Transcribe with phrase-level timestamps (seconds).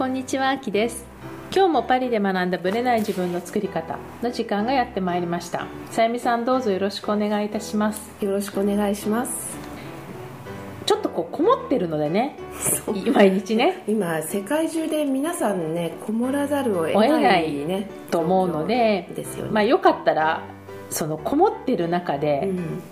[0.00, 1.04] こんにちはあきです。
[1.54, 5.66] 今日もパリで学んだブレない自分の作り方の時間がやってまいりました。
[5.90, 8.10] さゆみさんどうぞよろしくお願いいたします。
[8.24, 9.58] よろしくお願いします。
[10.86, 12.38] ちょっとこうこもってるのでね
[13.12, 13.84] 毎日ね。
[13.86, 20.44] 今世界中で皆さんねこもらざるを得ないねと思うのでですよね、まあよかったら
[20.88, 22.82] そのこもってる中で、うん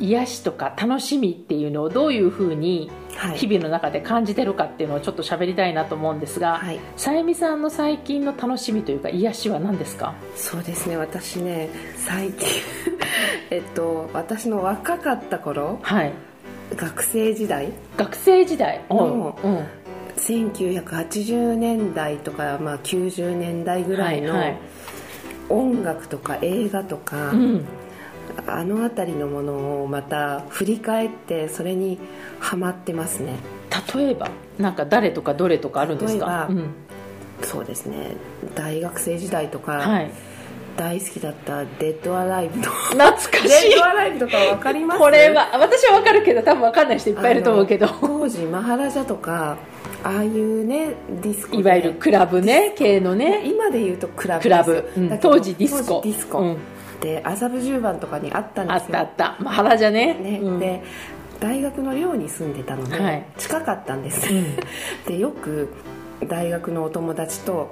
[0.00, 3.36] 癒しとか楽しみっていうのをどういうふうにはい。
[3.38, 6.78] 日々の中で感じてるかっていうのをちょっと喋りたいなと思うんですが、はい。
[6.96, 10.14] さゆみさんの最近の楽しみというか癒しは何ですか？
[10.36, 12.46] そうですね私ね最近
[13.50, 16.12] えっと私の若かった頃はい。
[16.76, 18.82] 学生時代学生時代？
[18.88, 19.64] のうん。
[20.18, 24.56] 1980年代とか、まあ、90年代ぐらいのはいはい。
[25.48, 27.64] 音楽とか映画とか、うん
[28.46, 31.98] あの辺りのものをまた振り返ってそれに
[32.40, 33.36] ハマってますね。
[33.94, 36.46] 例えばなんか誰とかどれとかあるんですか？
[36.50, 36.70] うん。
[37.42, 38.16] そうですね。
[38.54, 40.10] 大学生時代とか、はい、
[40.76, 43.70] 大好きだった「デッド・オア・アライブ」と懐かしい。
[43.70, 45.00] デッド・オア・アライブとか分かります？
[45.00, 47.86] これは私は分かるけど多分分かんない人いっぱいいると思うけど。
[48.00, 49.56] 当時マハラジャとか
[50.02, 51.62] ああいうねディスコで。
[51.62, 53.42] いわゆるクラブね系のね。
[53.44, 55.18] 今で言うとクラブクラブ、うん。
[55.20, 56.00] 当時ディスコ。
[56.00, 56.56] 当時ディスコ、うん
[57.00, 58.98] で麻布十番とかにあったんですよ。
[58.98, 59.42] あったあった。
[59.42, 60.14] まあ原じゃね。
[60.14, 60.40] ね。
[60.42, 60.58] うん。
[60.58, 60.82] で
[61.40, 63.24] 大学の寮に住んでたので、はい。
[63.38, 64.56] 近かったんです、うん。
[65.06, 65.68] でよく
[66.26, 67.70] 大学のお友達と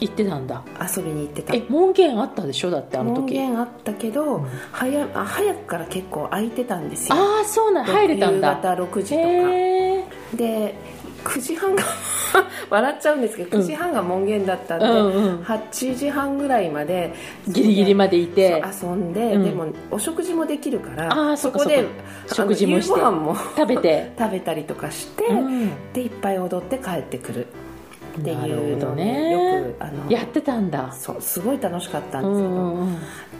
[0.00, 0.62] 行ってたんだ。
[0.96, 1.54] 遊びに行ってた。
[1.54, 2.70] え門限あったでしょ？
[2.70, 7.14] だってあの門時限あったけど、早あ早くから結構空いてたんですよ。
[7.16, 8.48] ああそうなん入れたんだ。
[8.48, 10.36] 夕方6時とか。
[10.36, 10.74] で
[11.26, 11.82] 9時半が
[12.70, 15.40] 笑っちゃうんですけど9時半が門限だったんで、うんうん。
[15.40, 17.12] 8時半ぐらいまで
[17.48, 18.62] ギリギリまでいて。
[18.82, 19.44] 遊んで、うん。
[19.44, 21.84] でもお食事もできるからそこで
[22.32, 24.12] 食事もして夕ご飯も食べて。
[24.18, 25.70] 食べたりとかして、うん。
[25.92, 27.46] でいっぱい踊って帰ってくる
[28.20, 29.30] っていうのをね。
[29.30, 30.92] よくあのやってたんだ。
[30.92, 32.98] そうすごい楽しかったんうですけど、んうんうん。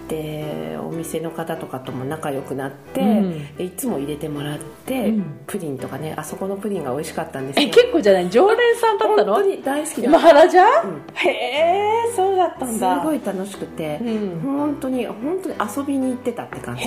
[0.08, 3.56] でお店の方とかとも仲良くなって、うん。
[3.56, 5.24] でいつも入れてもらって、うん。
[5.46, 8.30] プリンとかねあそこのプリンが美味しかったんですえよ結構じゃない？
[8.30, 9.34] 常連さんだったの？
[9.34, 11.02] 本当に大好きだマハラジャ、うん。
[11.14, 14.40] へえそうだったんすだごい楽しくて、うん。
[14.40, 16.84] 本当に本当に遊びに行ってたって感じ。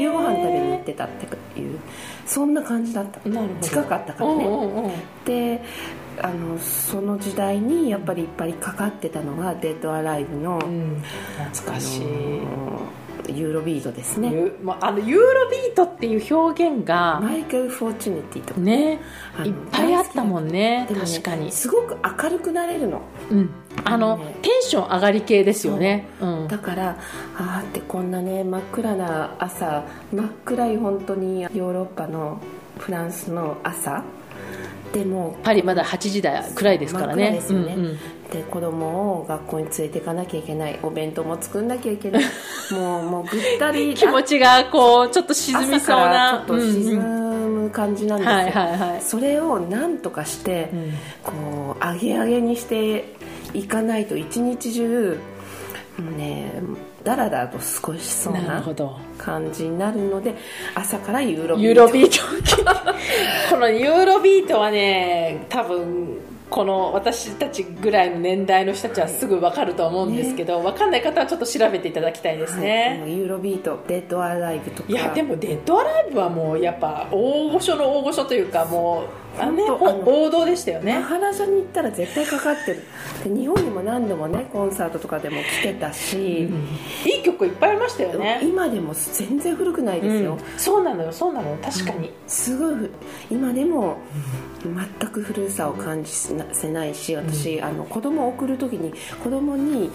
[0.00, 0.51] 夕ご飯食
[0.82, 1.78] ってたっていう
[2.26, 3.20] そんな感じだった。
[3.60, 4.92] 近かったからね、うんうんうん。
[5.24, 5.62] で
[6.20, 11.02] あのその時代にやっぱりいっぱいかかってたのが「デッド・オア・アライブの」うん。
[11.50, 12.80] 懐かしい、あの
[13.28, 14.32] ユーロビートですね。
[14.80, 18.60] あのユーロビートっていう表現がマイケル・フォーチュナティとか。
[18.60, 19.00] ね
[19.44, 20.86] いっぱいあったもんね。
[20.88, 23.02] でも確かに、すごく明るくなれるの。
[23.30, 23.50] うん、
[23.84, 24.36] あの、ね。
[24.42, 26.06] テンション上がり系ですよね。
[26.20, 26.26] う。
[26.44, 26.48] ん。
[26.48, 26.98] だから
[27.36, 32.40] ああってこんなね真っ暗な朝真っ暗い本当にヨーロッパの
[32.78, 34.02] フランスの朝。
[34.92, 37.30] でもパリまだ8時台暗いですからね。
[37.30, 37.42] ね。
[37.48, 37.58] うんう
[37.88, 37.98] ん
[38.32, 42.24] で子供を学校に連れて行かなきゃいけないお弁当も作んなきゃいけない。
[42.72, 46.44] もうもうぐったり気持ちがこうちょっと沈みそうな。
[46.46, 47.32] ちょっと沈うんうん。
[47.64, 49.02] む感じなんですよ、はいはいはい。
[49.02, 50.92] それをなんとかして、うん。
[51.22, 53.04] こう上げ上げにして
[53.52, 55.18] いかないと一日中
[55.98, 56.50] もうね
[57.04, 58.64] だらだらと過ごしそうな
[59.18, 60.34] 感じになるので
[60.74, 61.62] 朝からユーロビート。
[61.62, 62.64] ユーロビート。
[63.50, 66.18] このユーロビートはね多分
[66.52, 74.88] この私たちぐらいの年代の人たちはすぐ分かると思うんですけど、分かんない方はちょっと調べていただきたいですはいね、もうユーロビートデッド・オア・アライブとか。
[74.90, 80.98] い、やでもデッド・オア・アライブはもうやっぱ大御所の大御所というかもうあのね本当あの王道でしたよね。
[80.98, 82.82] マハラジャに行ったら絶対かかってる。
[83.24, 86.44] で日本にも何度もねコンサートとかでも来てたし、
[87.06, 88.40] いい曲いっぱいありましたよね。
[88.42, 90.58] 今でも全然古くないですよ、うん。
[90.58, 92.90] そうなのよそうなのよ確かに、すごいふ
[93.30, 93.96] 今でも
[94.64, 98.92] 全く古さを感じせないし私、あの子供を送る時に
[99.22, 99.90] 子供に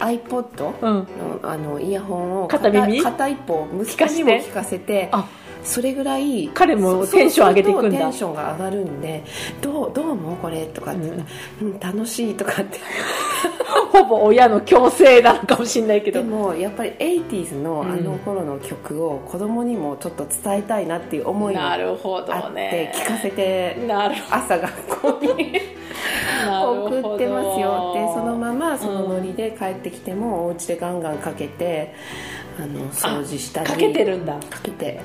[0.00, 1.06] iPod うん。
[1.18, 3.02] のあのイヤホンを片耳？
[3.02, 5.28] 片一方息子にも聞かせてあ
[5.64, 7.98] それぐらい彼もテンション上げていくんだ。
[7.98, 9.24] テンションが上がるんで
[9.60, 11.08] どうどう思うこれとかって、
[11.62, 11.80] うん。
[11.80, 12.78] 楽しいとかって。
[13.92, 16.20] ほぼ親の強制なのかもしれないけど。
[16.20, 17.92] でもやっぱり 80s のうん。
[17.92, 23.76] あの頃の曲を子供にもちょっと伝えたいなっていう思いがなるほどあってね聞かせて
[24.30, 25.60] 朝学校に
[26.46, 31.94] 送ってますよでそのままそのノリで帰ってきても、お家でガンガンかけて
[32.58, 33.70] あの掃除したり。
[33.70, 34.34] かけてるんだ。
[34.34, 35.00] かけて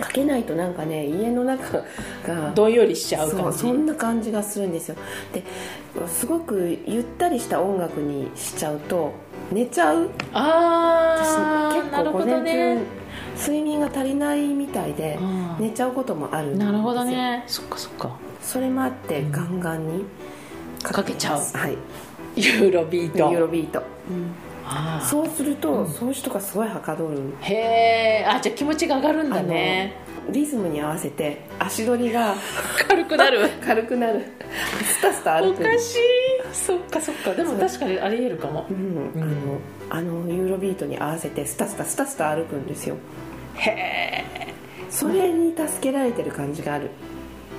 [0.00, 1.78] かけないとなんかね家の中
[2.26, 3.58] が どんよりしちゃう感じ。
[3.58, 4.96] そんな感じがするんですよ。
[5.32, 5.42] で
[6.06, 9.12] すごくゆったりした音楽にしちゃうと
[9.50, 10.08] 寝ちゃう。
[10.32, 12.74] あ結あなるほ構午前どね。
[12.76, 12.80] 中
[13.38, 17.44] 睡眠が足りないみたいでうん寝ちゃうこともあるなるほどね。
[17.46, 18.10] そっかそっか。
[18.40, 20.04] それもあってガンガンに
[20.82, 21.40] かけちゃう。
[21.58, 21.76] はい。
[22.36, 23.30] ユーロビート。
[23.32, 23.80] ユーロビート。
[23.80, 23.84] あー
[25.02, 27.16] そうすると、そういう人がすごいはかどる。
[27.40, 27.54] へ
[28.22, 29.94] えあじゃあ気持ちが上がるんだね。
[30.30, 32.34] リズムに合わせて足取りが
[32.88, 33.48] 軽くなる。
[33.64, 34.24] 軽くなる。
[34.82, 35.62] スタスタ歩く。
[35.62, 35.98] おかしい。
[36.52, 37.32] そっかそっか。
[37.32, 38.66] でも確かにありえるかも。
[38.70, 39.22] うん、
[39.90, 42.96] あのあのユーロビートに合わせてスタスタスタスタ歩くんですよ。
[43.54, 44.54] へえ
[44.90, 46.90] それに助けられてる感じがある。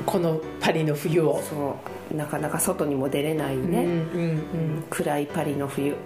[0.06, 1.42] このパリの冬を。
[1.44, 1.76] そ
[2.14, 2.16] う。
[2.16, 4.84] なかなか外にも出れないうんね、うん。
[4.90, 5.92] 暗いパリの冬。
[5.92, 5.98] うん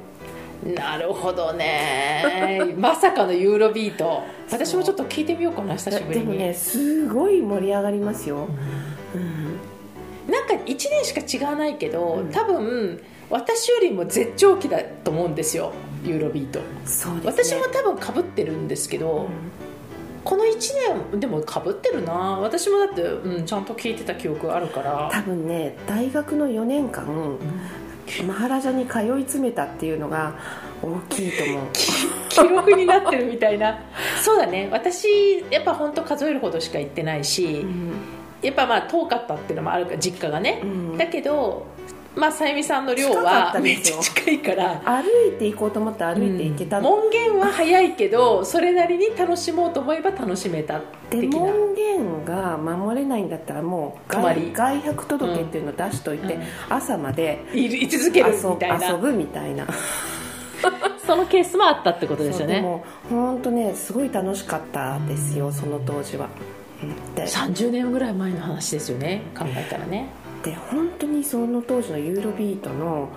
[0.75, 2.73] なるほどね。
[2.77, 4.23] まさかのユーロビート。
[4.51, 6.25] 私もちょっと聞いてみようかな久しぶりに。
[6.25, 8.47] でもねすごい盛り上がりますよ、
[9.15, 9.17] う
[10.29, 10.31] ん。
[10.31, 12.29] なんか1年しか違わないけど、うん。
[12.29, 15.71] 多分私よりも絶頂期だと思うんですよ
[16.03, 16.59] ユーロビート。
[16.85, 17.61] そうですね。
[17.61, 19.27] 私も多分かぶってるんですけど、
[20.23, 20.55] この1
[21.11, 22.13] 年でもかぶってるな。
[22.13, 25.09] 私もだって、うん、ちゃんと聞いてた記憶あるから。
[25.11, 27.05] 多分ね大学の4年間、
[28.27, 30.35] マハラジャに通い詰めたっていうのが
[30.81, 31.61] 大きいと思う。
[32.29, 33.79] 記録になってるみたいな。
[34.21, 34.69] そうだね。
[34.71, 37.65] 私やっぱ本当数えるほどしか行ってないし、
[38.41, 40.97] やっぱまあ遠かったっていうのもあるから実家がね、うん。
[40.97, 41.65] だけど
[42.15, 44.81] まあさゆみさんの寮はめっちゃ近いから。
[44.85, 45.03] 歩
[45.35, 46.79] いて行こうと思って歩いて行けた。
[46.79, 50.79] の、門限は早いけどそれなりに楽しもうと思えば楽しめた
[51.09, 51.39] で的な。
[51.39, 56.43] 門限が守れないんだったらもう外外泊届っていうのを出しといて、うん。
[56.69, 58.87] 朝まで居続ける遊みたいな。
[58.89, 59.65] 遊ぶみたいな。
[61.05, 62.61] そのケースもあったってことですよね。
[62.61, 66.29] も本当ねすごい楽しかったですよその当時は、
[66.81, 67.15] うん。
[67.15, 69.23] で30年ぐらい前の話ですよね。
[69.35, 70.09] 考えたらね
[70.43, 73.09] で本当にその当時のユーロビートの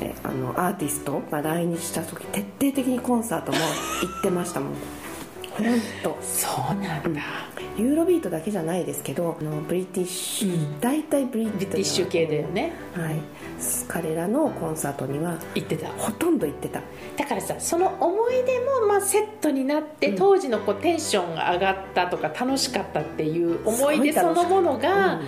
[0.00, 3.64] えあのアーティストが来日した時徹底的にコンサートも行
[4.20, 5.01] ってましたもん。
[5.56, 5.66] 本
[6.02, 7.20] 当そうなんだ、
[7.76, 10.80] ユーロビートだけじゃないですけどあのブリティッシュ、うん。
[10.80, 12.72] 大体ブリティッシュ系だよね。
[12.94, 13.20] はい、
[13.88, 15.88] 彼らのコンサートには言ってた。
[15.88, 16.80] ほとんど行ってた。
[17.16, 20.16] だからさその思い出もまあセットになって、うん。
[20.16, 25.20] 当時のこうテンションが上がったとか楽しかったっていう思い出そのものが、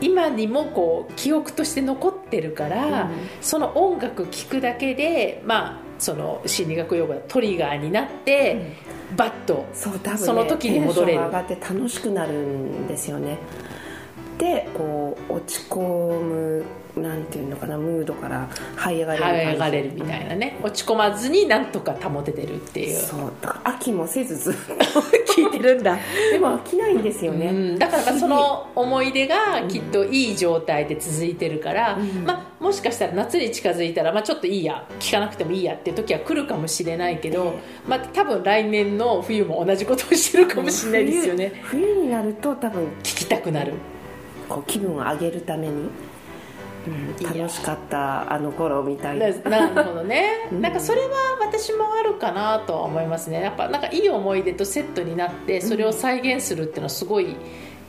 [0.00, 3.10] 今にもこう記憶として残ってるから、うん。
[3.40, 8.76] その音楽聴くだけでまあその心理学用語でトリガーになって、
[9.16, 11.18] バッとそう多分、ね、その時に戻れる。
[11.20, 13.38] テンションが上がって楽しくなるんですよね。
[14.38, 16.64] でこう落ち込む
[16.96, 22.96] なんていうのかなムードから這い上がれる上がれるみたいなね落ち込まずになんとか保ててるっていう。
[22.98, 23.32] そう。
[23.40, 24.54] だから飽きもせずずっ
[25.26, 26.02] 聞いてるんだ、と
[26.32, 32.24] でも飽きないんですよね、うん、だからその 思い出がきっといい状態で続いてるから、うん。
[32.24, 37.54] まあ、もしかしたら夏に近づいたら、まあ、ちょっといいや聞かなくてもいいやっていう時は来るかもしれないけど、
[37.86, 41.52] まあ、多分来年の冬も同じことをしてるかもしれないですよね。
[41.62, 43.74] 冬冬になると多分聞きたくなる。
[44.48, 45.90] こう気分を上げるために、うん、
[47.22, 49.28] 楽しかったあの頃みたいな。
[49.28, 50.60] ななるほどね、うん。
[50.60, 57.36] なんかそれは私もあるかなとは思いますねやっぱなんかいい思い出とセットになってそれを再現するっていうのはすごい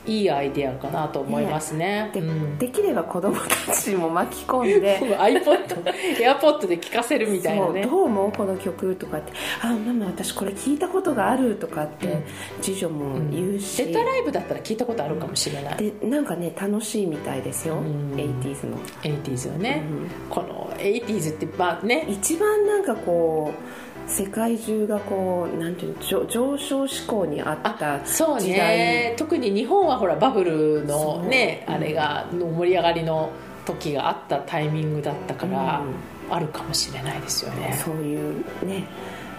[0.08, 2.10] いいアイデアかなと思いますね。
[2.12, 2.58] で,、うん。
[2.58, 4.98] できれば子供たちも巻き込んで。
[5.18, 5.84] iPod、
[6.18, 7.82] AirPod で聴かせるみたいなね。
[7.82, 9.32] どう思うこの曲とかって
[9.62, 12.22] 「あママ私これ聞いたことがある」とかってうん。
[12.62, 18.12] 次女も言うし、デッドライブだったら聞いたことあるかもしれない、でなんかね楽しいみたいですよ、うん。
[18.14, 20.08] 80s の、80s よね、うん。
[20.30, 22.06] この 80s ってまあね。
[22.08, 28.76] 一番なんかこう世界中がこうなんていうの上上昇志向にあったそう時代。
[28.76, 31.76] ね特に日本はほらバブルのねそう。
[31.76, 33.30] あれがの盛り上がりの
[33.66, 35.82] 時があったタイミングだったから、
[36.30, 37.78] あるかもしれないですよね。
[37.84, 38.84] そういうね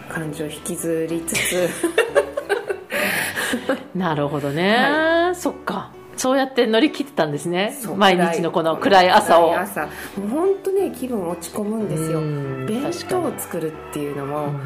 [0.07, 1.69] 感情を引きずりつつ。
[3.95, 7.73] なるほどね、そっかそうやって乗り切ってたんですね。
[7.95, 9.51] 毎日のこの暗い朝を。
[9.51, 9.85] 暗い朝。
[9.85, 9.89] も
[10.25, 12.19] う本当ね気分落ち込むんですよ。
[12.19, 14.59] うん弁当を作るっていうのも、うん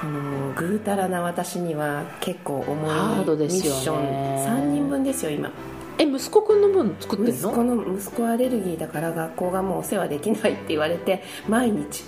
[0.00, 3.80] このぐうたらな私には結構重いハードミッですよね。
[3.80, 4.60] ション。
[4.60, 5.50] 3人分ですよ今。
[5.98, 7.48] え息子くんの分作ってるの？
[7.50, 12.04] 息子の息子アレルギーだから学校がもうお世話できないって言われて毎日、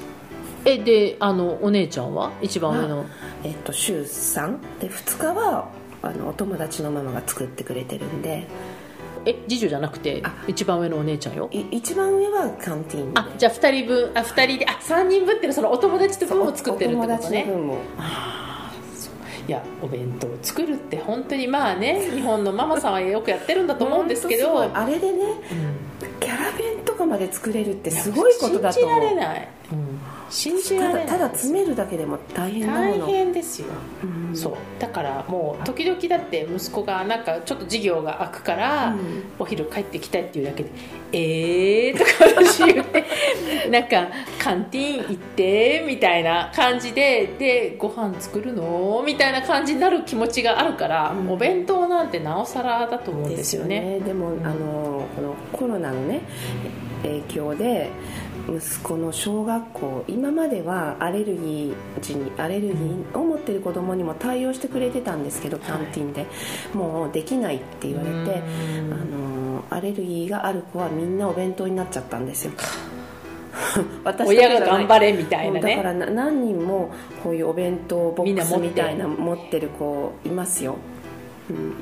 [0.64, 2.30] えであのお姉ちゃんは？
[2.40, 3.06] 一番上の？
[3.42, 5.68] えっと、週3で2日は
[6.02, 8.46] あのお友達のママが作ってくれてるんで
[9.26, 10.32] え次女じゃなくてあ。
[10.46, 11.48] 一番上のお姉ちゃんよ？
[11.52, 13.20] い一番上はカンティーンで。
[13.20, 17.16] あじゃあ2人分あ二人であ3人分っていうのはそのお友達と分を作ってるってことね。
[17.18, 17.78] 達の分も。
[19.48, 24.62] いやお弁当を作るって本当にまあね日本のママさんはよくやってるんだと思うんですけど。
[24.62, 26.20] あれでねうん。
[26.20, 29.00] キャラ弁とかまで作れるってすごいことだと思う。
[29.00, 29.89] 信じられない、うん
[30.30, 31.06] 信じられない。
[31.06, 33.68] ただ詰めるだけでも大変なも大の変ですよ、
[34.02, 34.36] うん。
[34.36, 34.54] そう。
[34.78, 39.22] だからもう時々だって息子がなんかちょっと授業が空くから、うん。
[39.38, 40.70] お昼帰ってきたいっていうだけで
[41.12, 42.10] 「えー」とか
[42.42, 43.04] 私言って
[43.70, 44.08] なんか
[44.38, 49.02] カンティーン行ってみたいな感じででご飯作るの？
[49.04, 51.30] みたいな感じになる気持ちがあるから、うん。
[51.30, 54.00] お弁当なんてなおさらだと思うんですよね。
[54.04, 56.20] でも、うんあのこのコロナのね
[57.02, 57.90] 影響で
[58.50, 66.26] 息子の小学校今まではアレルギー時にアレルギーを持ってる子供にも対応してくれてたんですけど、キャンティンで。
[66.74, 68.92] もうできないって言われて、うん。
[68.92, 72.52] あのアレルギーがある子はみんなお弁当になっちゃったんですよ。
[74.04, 75.76] 私親が頑張れみたいなね。
[75.76, 76.90] だからな何人も
[77.22, 79.60] こういうお弁当ボックスみたいな持って。
[79.60, 80.78] る子いますよ、うん、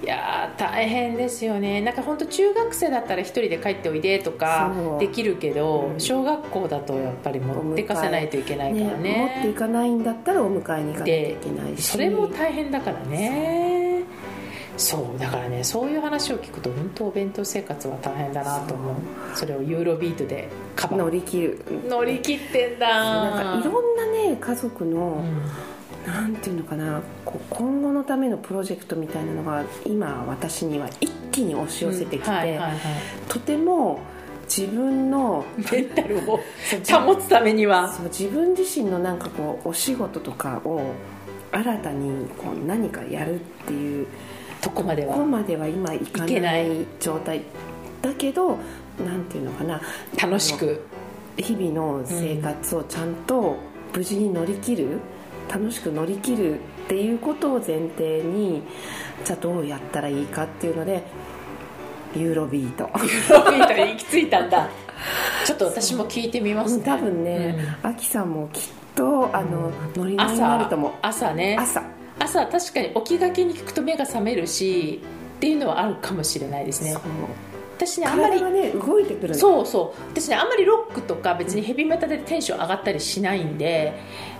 [0.02, 1.80] いやー大変ですよね。
[1.80, 6.00] なんか本当中学生だったら一人で帰っておいでとかできるけど、うん。
[6.00, 9.32] 小学校だとやっぱり持ってかせないといけないからね。
[9.34, 11.82] 持っていかないんだったらお迎えに行かなきゃいけないし。
[11.82, 14.02] それも大変だからね。
[14.76, 18.94] そうだからねそういう話を聞くと本当お弁当生活は大変だなと思う。
[19.34, 21.00] それをユーロビートでカバー。
[21.00, 21.64] 乗り切る。
[21.88, 22.88] 乗り切ってんだ。
[22.88, 25.42] なんかいろんなね家族の、うん
[26.08, 32.60] なんていうのかなこう今後のためのプロジェクトみたいなのが今私には一気に押し寄せてきて、
[33.28, 34.00] とても
[34.44, 36.40] 自分のメンタルを
[37.04, 37.92] 保つためには。
[37.92, 40.80] そう自分自身のなんかこうお仕事とかを
[41.52, 44.06] 新たにこう何かやるっていう
[44.62, 47.42] とこまでここはまでは今いかない状態。
[48.00, 48.56] だけど
[49.04, 49.80] なんていうのかな。
[50.20, 50.80] 楽しく。
[51.36, 53.56] 日々の生活をちゃんと
[53.94, 54.98] 無事に乗り切る、
[55.48, 58.62] 楽しく乗り切るっていうことを前提に
[59.24, 61.02] じゃあどうやったらいいかっていうので
[62.14, 62.90] ユーロビート。
[63.02, 64.68] ユーロビートに行き着いたんだ。
[65.44, 66.82] ちょっと私も聞いてみますね。
[66.84, 68.62] 多分ね、アキさんもきっ
[68.94, 70.90] とあのノリノリになると思う。
[71.02, 71.56] 朝朝ね。
[71.58, 71.82] 朝。
[72.18, 75.00] 朝確かに起きがけに聞くと目が覚めるし
[75.36, 76.96] っていうのはあるかもしれないですね。
[77.76, 79.38] 私ねあんまりね動いてくるの。
[79.38, 80.02] そうそう。
[80.12, 83.92] 私ねあんまりロックとか別にヘビメタでテンション上がったりしないんで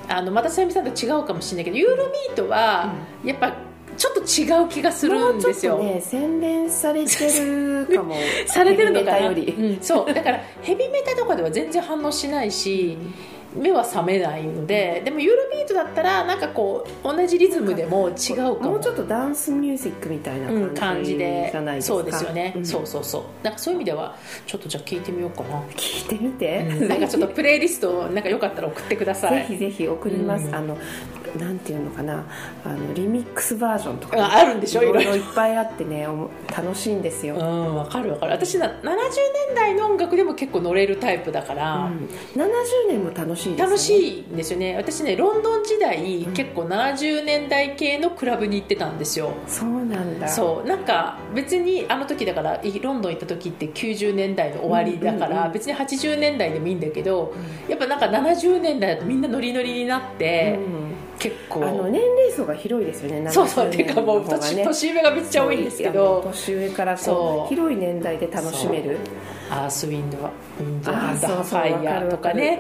[0.09, 2.93] あのまたさゆみさんと違うかもしれないけどユーロビートは
[3.25, 3.53] やっぱ
[3.97, 8.15] ちょっと違う気がするんですよ、もうちょっとね洗練されてるかも。
[8.47, 9.29] されてるのかな？
[9.29, 9.79] うん。
[9.81, 10.15] そう。
[10.15, 12.97] だからヘビメタとかでは全然反応しないし
[13.55, 18.55] 目は覚めないのででもユーロビートだったらなんかこう同じリズムでも違うかも。
[18.73, 22.65] もうちょっとダンスミュージックみたいなうん、感感じじでそうですよね、ん。
[22.65, 23.23] そうそうそう。
[23.43, 24.15] なんかそういう意味では
[24.47, 29.47] ちょっとじゃあ聞いてみようかな、聞いてみて、なんかちょっとプレイリストをなんかよかったら送ってください。
[29.49, 30.55] ぜひぜひ送ります、うん。
[30.55, 30.77] あの
[31.39, 32.25] なんていうのかな。
[32.65, 34.83] あのリミックスバージョンとかああるんでしょ？
[34.83, 35.25] いろいいろいろ。
[35.25, 36.07] いっぱいあってね
[36.57, 38.33] 楽しいんですよ、ううんんわかるわかる。
[38.33, 41.91] 私な70年代の音楽でも結構乗れるタイプだから、
[42.35, 42.47] 70
[42.89, 43.71] 年も楽しいですよね。
[43.71, 44.77] 楽しいんですよね。
[44.77, 49.33] 私ねロンドン時代、結構70年代系のクラブに行ってたんですよ。
[49.47, 50.29] そうなんだ。
[50.29, 50.69] そう。
[50.69, 55.53] なんか別にあの時だからいロンドン行った時って90年代の終わりだから、うんうんうん。
[55.53, 57.35] 別に80年代でもいいんだけど
[57.69, 60.89] やっぱなんか70年代だとみんなノリノリになって、うん。
[61.19, 61.65] 結構。
[61.65, 63.69] あの年齢層が広いですよねそうそう。
[63.69, 66.23] 70ていうかもう年年年上がめっちゃ多いんですけど。
[66.25, 68.99] 年上からこう広い年代で楽しめる
[69.51, 72.59] アースウィンドはウィンドアンダーファイヤーとかね。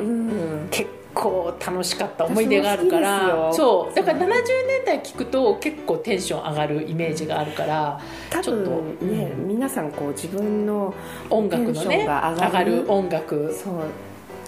[0.71, 3.52] 結構楽しかった思い出があるから。
[3.52, 3.95] そう。
[3.95, 4.38] だから70年
[4.87, 8.71] 代聞くと結構テンション上がるイメージがあるから多ちょっと。
[8.71, 9.49] 分ね、うん。
[9.49, 10.95] 皆さんこう自分の
[11.30, 12.83] 音楽のね上がる。
[12.83, 13.75] る音楽そう。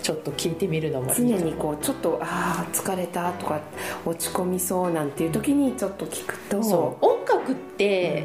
[0.03, 3.61] ちょっと聞いてみるのもいいと常にこうちょっとああ疲れたとか
[4.07, 6.63] 落ち込みそうなんていう時にちょっと聞くと。
[6.63, 7.05] そう。
[7.05, 8.25] 音楽って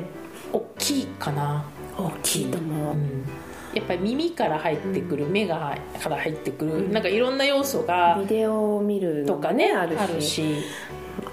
[0.53, 1.65] 大きいかな、
[1.97, 3.25] 大きいと思う、うん
[3.75, 6.91] やっぱり耳から入ってくる、目がから入ってくる、うん。
[6.93, 9.99] なんかいろんな要素がビデオを見るのとかねあるし。
[9.99, 10.43] あるし。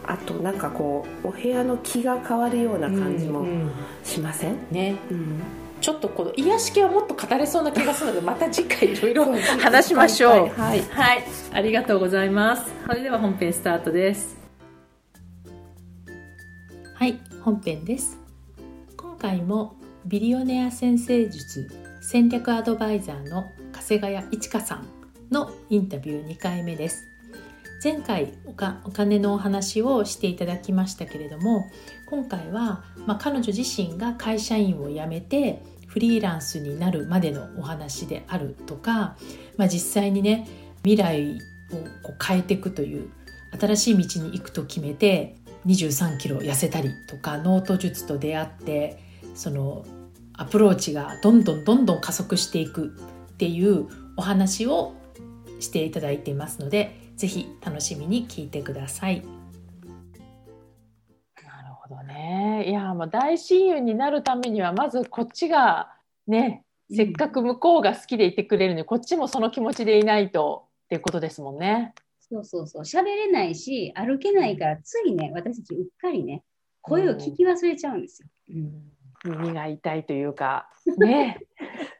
[0.05, 3.71] あとなんかこうお部屋の気が変わるような感じもうんうん
[4.03, 4.97] しません、ね。
[5.11, 5.41] うん。
[5.81, 9.27] ちょっとこの癒し系はもっと語れそうな気がするのでまた次回いろいろ
[9.61, 10.49] 話しましょう。
[10.61, 10.83] はい。
[10.91, 12.73] はい、ありがとうございます。
[12.87, 14.37] それでは本編スタートです。
[16.95, 17.21] はい。
[17.43, 18.19] 本編です。
[18.97, 24.89] 今回もビリオネア先生術戦略アドバイザーの加瀬谷一華さん
[25.31, 27.05] のインタビュー2回目です。
[27.83, 31.69] 前回お金のお話をしていただきましたけれども
[32.11, 39.17] 今回は、まあ、彼女自身が会社員を辞めてフリーランスになるまでのお話であるとか、
[39.57, 40.47] まあ、実際にね
[40.85, 41.39] 未来
[41.73, 43.11] をこう変えていくという
[43.61, 48.99] 新しい道に行くと決めて23キロ痩せたりとかノート術と出会って
[49.35, 49.85] その
[50.43, 52.97] アプローチがどんどんどんどん加速していく
[53.35, 54.93] っていうお話を
[55.61, 59.21] していただいていますのでぜひ楽しみに聞いてください。
[59.21, 59.29] な
[61.63, 62.65] るほどね。
[62.69, 65.93] いやもう大親友になるためにはまずこっちが
[66.27, 71.95] ねせっかく向こうが好きでいてくれるのにこっちもその気持ちでいないとっていうことですもんね。
[72.19, 72.83] そうそうそう。
[72.83, 76.43] 喋れないし、歩けないから、ついね、私たちうっかりね、
[76.81, 78.29] 声を聞き忘れちゃうんですよ。
[78.51, 78.92] うん
[79.25, 81.41] 耳が痛いというか、ね、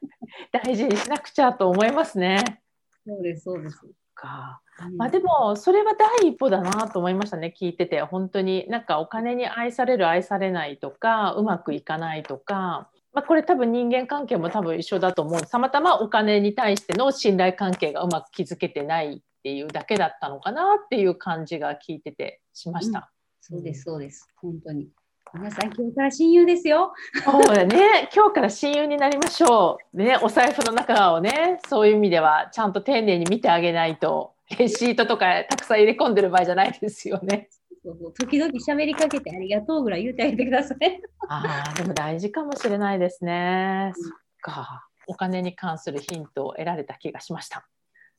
[0.51, 2.61] 大事にしなくちゃと思いますね。
[3.05, 3.85] そうです、そうです。
[4.13, 4.61] か。
[4.87, 23.11] うんまあでもそれは第一歩だなと思いましたね聞いてて本当になんかお金に愛される愛されないとかうまくいかないとか、まあ、これ多分人間関係も多分一緒だと思うたまたまお金に対しての信頼関係がうまく築けてないっていうだけだったのかなっていう感じが聞いててしました。
[23.41, 24.27] そうです、そうです。
[24.37, 24.89] 本当に。
[25.35, 26.93] 皆さん、今日から親友ですよ。
[27.25, 29.97] そうだね今日から親友になりましょう。
[29.97, 37.49] ねお財布の中をねそういう意味ではちゃんと丁寧に見てあげないとレシートとかたくさん入れ込んでる場合じゃないですよね。
[37.83, 41.01] そうそう時々喋りかけてありがとうぐらい言ってあげてください。
[41.27, 43.91] ああ、でも大事かもしれないですね。
[43.95, 44.87] そっか。
[45.07, 47.67] お金に関するヒントを得られた気がしました。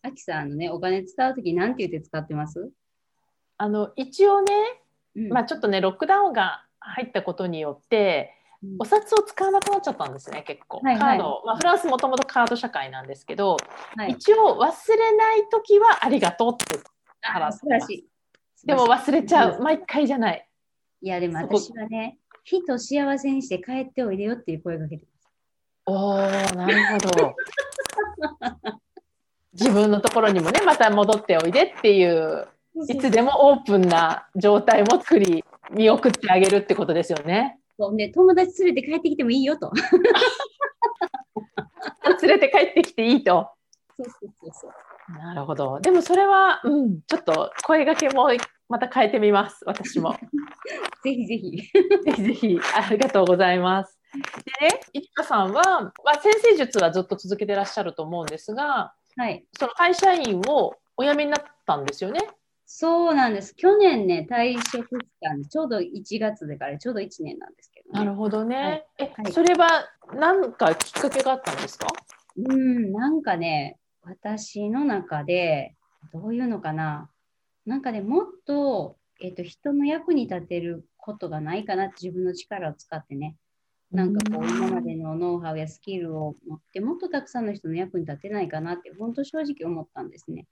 [0.02, 2.70] あきさんあのね、お金使うときなんて言って使ってます、
[3.56, 4.52] あの一応ね、
[5.14, 10.80] うんまあちょっとねロックダウンが入ったことによってうんお札を使わなくなっちゃったんですね結構。
[10.80, 13.56] はいはいカード、まあフランスもともとカード社会なんですけど、
[13.96, 16.80] はい、一応忘れない時はありがとうって。
[17.22, 18.08] あー素晴らしい。
[18.66, 19.56] でも忘れちゃう。
[19.56, 20.48] うん毎回じゃない。
[21.02, 25.06] いや、でも私はね、人幸せにして帰っておいでよっていう声かけて
[25.86, 27.34] おお、なるほど。
[29.52, 32.92] 自分のところにもねまた戻っておいでっていうます。
[32.92, 37.58] いつでもオープンな状態も作り見送ってあげるってことですよね。
[37.78, 39.72] そうね、友達連れて帰ってきてもいいよと。
[42.22, 43.50] 連れて帰ってきていいと。
[43.96, 44.72] そうそうそうそう。
[45.18, 45.80] なるほど。
[45.80, 48.28] でもそれは、うん、ちょっと声掛けも
[48.68, 49.62] また変えてみます。
[49.66, 50.14] 私も。
[51.04, 51.56] ぜひぜひ。
[51.56, 53.98] ぜひぜひありがとうございます。
[54.60, 59.44] でね、いちかさんは、まあ、先生術はずっと続けてらっしゃると思うんですが、はい。
[59.58, 62.20] その会社員をお辞めになったんですよね。
[62.66, 63.54] そうなんです。
[63.54, 67.98] 去年ね、退職したんで、ちょうど1月でからちょうど1年なんですけど、ね。
[68.00, 68.86] なるほどね。
[68.98, 69.68] え、はいそれは
[70.14, 71.86] 何かきっかけがあったんですか？
[72.36, 75.74] うん、なんかね、私の中で、
[76.12, 77.10] どういうのかな。
[77.66, 83.36] なんかね、もっと、えっと、人の役に立てることがないかなって自分の力を使ってね。
[83.92, 90.46] なんかこう、今までのノウハウやスキルを持って、もっとたくさんの人の役に立てないかなって、本当正直思ったんですね。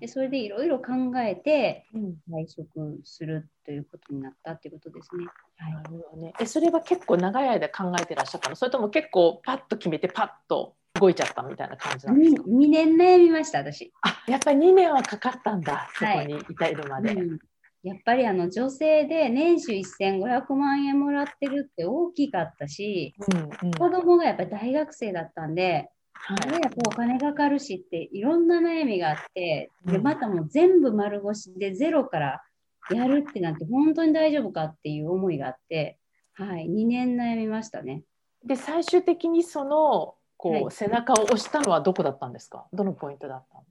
[0.00, 5.26] で、それでいろいろ考えて、うん退職するということになったっていうことですね。
[5.58, 5.82] はいな。
[5.82, 6.32] るほどね。
[6.40, 8.56] え、それは結構長い間考えてらっしゃったの？
[8.56, 13.92] それとも結構パッと決めてパッと動いちゃったみたいな感じなんですか？2, 年悩みました、私。
[14.02, 15.88] あ、やっぱり2年はかかったんだ。
[15.94, 17.12] そこはいに至るまで。
[17.14, 17.38] うん
[17.82, 25.88] やっぱりあの女性で年収1500万円もらってるって大きかったし、うんうん子供がやっぱり大学生だったんで、
[26.28, 30.02] やっぱお金かかるしっていろんな悩みがあって、でうん。
[30.02, 32.42] またもう全部丸腰でゼロから
[32.90, 35.98] やるってなって本当に大丈夫かっていう思いがあって、
[36.34, 38.04] はい、2年悩みましたね。
[38.44, 40.64] で最終的にそのこう、はい。
[40.70, 42.66] 背中を押したのはどこだったんですか？
[42.72, 43.64] どのポイントだったの？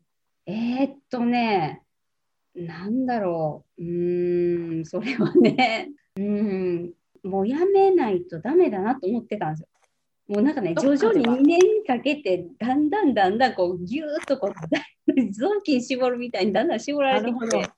[0.45, 1.83] えーっとね、
[2.55, 9.67] なんだろう、うーん、それはね、うーん、もうやめないとダメだなと思ってたんですよ。
[10.29, 14.53] もうなんかね、徐々に2年かけて、だんだんだんだんこう、ぎゅーっとこう、
[15.31, 17.69] 雑巾絞るみたいにだんだん絞られてきて、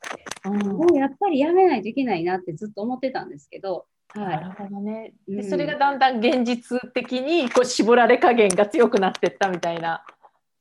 [0.43, 4.25] うんもうやっぱりやめないといけないなってずっと思ってたんですけど、は。
[4.25, 5.13] ないるほどね。
[5.27, 10.03] でうんそれがだんだん現実的にこう絞られ加減が強くなっていったみたいな。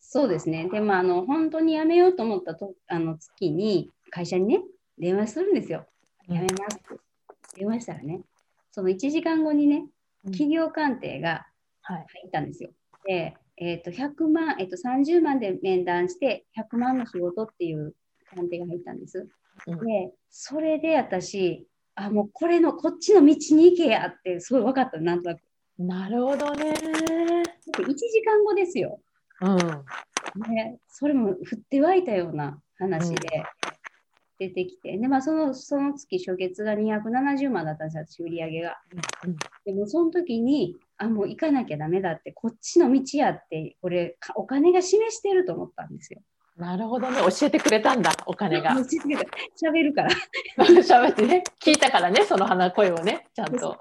[0.00, 0.68] そうですね。
[0.70, 4.61] でも、あの、本当に辞めようと思ったとあの月に、会社にね、
[4.98, 5.87] 電話するんですよ。
[6.29, 7.00] 辞めますって。
[7.57, 8.20] 電話したらね、
[8.70, 9.76] その1時間後にね、
[10.24, 11.50] うん企業鑑定がはい。
[11.83, 12.71] 入ったんですよ。
[13.05, 17.95] で、えっと100万、えっと30万で面談して、100万の仕事っていう
[18.31, 19.19] 鑑定が入ったんです。
[19.19, 19.31] うん
[19.66, 25.40] で、それで私、あ、もうこれの、こっちの道に行けやって、すごい分かった、なんとなく。
[25.79, 26.73] なるほどね。
[26.73, 29.01] だって1時間後ですよ。
[29.43, 30.53] うん。
[30.53, 33.45] ね、それも降って湧いたような話で
[34.38, 38.81] 出てきて、でまあ、そのその月初月が270万だったんですよ、私売り上げが。
[39.25, 46.21] うんでもその時に、あ、もう行かなきゃダメだって、こっちの道やって、これ、かお金が示してると思ったんですよ。
[46.57, 47.19] なるほどね。
[47.21, 50.11] 教えてくれたんだ、お金が 喋るから。
[50.59, 53.79] 喋ってね、聞いたからね、その花声をね、ちゃんと。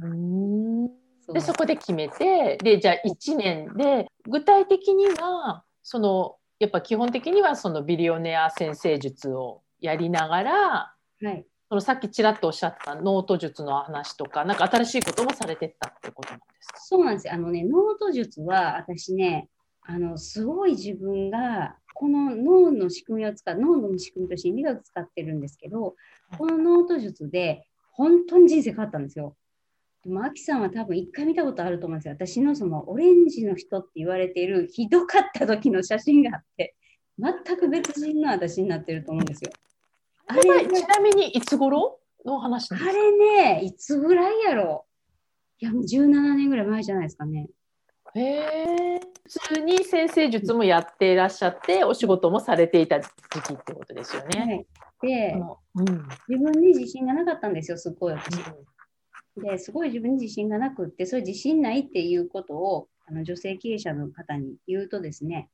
[0.00, 0.86] うん
[1.32, 11.44] でそこで決めてでじゃあ1年で具体的にはそのやっぱ基本的にはそのビリオネア先生術をやりながらはい。
[11.68, 16.78] そのさっきちらっとおっしゃったノート術の話とかなんか新しいこともされてったってことなんですか？
[16.78, 17.34] そうなんですよ。
[17.34, 19.48] あのね、ノート術は私ね、
[19.82, 25.96] あの、すごい自分がこの脳の仕組みを使う、脳の仕組みと心理学使ってるんですけど、
[26.38, 29.34] このノート術で本当に人生変わったんですよ。
[30.04, 32.14] でも、アキさんは多分一回見たことあると思うんですよ。
[32.14, 36.76] 私のそのオレンジの人って言われているひどかった時の写真があって、
[37.18, 39.50] 全く別人の私になってると思うんですよ。
[40.28, 42.92] ああれれちなみにいつ頃の話あですか？
[42.92, 44.86] れね、いつぐらいやろ？
[45.58, 47.48] いや、もう17年ぐらい前じゃないですかね。
[48.14, 53.08] へえ普通に先生術もやっていらっしゃってお仕事もされていた時
[53.42, 54.40] 期ってことですよね。
[54.40, 54.66] はい、
[55.06, 55.34] で
[55.74, 55.86] うん
[56.28, 58.38] 自分に自信がなかったんですよ、すっごい私。
[59.36, 65.50] ですごい自分に自信がなくって、それ自信ないっていうことをあの女性経営者の方に言うとですね、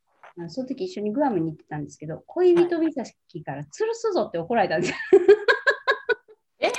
[0.49, 4.97] その時一緒にグアムに行ってたんですけど、恋人岬から吊るすぞって怒られたんですよ。
[6.61, 6.73] え？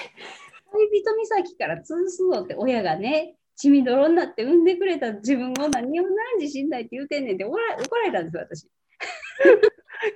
[0.72, 8.68] 恋人岬から吊るすぞって親がね、血みどろになって産んでくれた自分を何を何自信ないって言うてんねんって怒ら怒られたんですよ、私。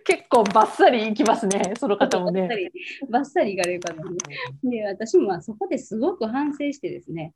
[0.03, 2.41] 結構バッサリいきますねその方もね。
[2.41, 2.71] バッサリ、
[3.09, 4.17] バッサリいかれる方もね。
[4.63, 7.33] で、私もまあそこですごく反省してですね、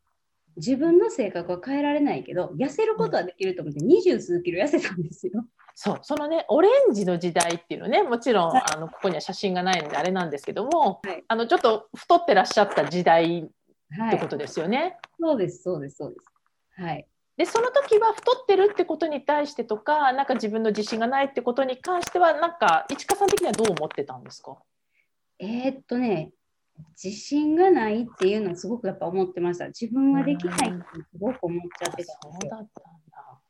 [0.57, 5.45] 自分の性格は変えられないけど、痩せることはできると思って、二十数キロ痩せたんですよ。
[5.73, 13.49] そうそのねオレンジの時代っていうのねもちろん、はいあのここには写真がないのであれなんですけども、はいあのちょっと太ってらっしゃった時代
[13.97, 14.27] はいってこ。
[14.27, 14.97] とですよね。
[15.19, 16.81] そうです、そうです、そうです。
[16.81, 17.07] はい。
[17.37, 24.57] でその時は太ってるってことに対してとかなんか自分の自信がないってことに関してはなんか市川さん的にはどう思ってたんですか？
[25.39, 26.31] えーっとね、
[27.01, 29.67] 自信がないっていうのをすごくやっぱ思ってました。
[29.67, 32.31] 自分はできないってすごく思っちゃってたんですよ。
[32.41, 32.91] そうだったんだ。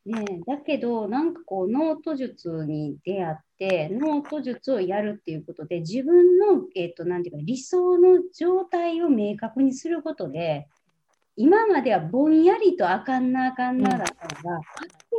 [0.04, 10.66] ねえ、だけど、なんかこう、ノート術に出会って、ノート術をやるっていうことで、自分の、えっと、なんていうか、理想の状態を明確にすることで、
[11.36, 14.62] 今まではぼんやりとあかんなあかんなだったのが、はっ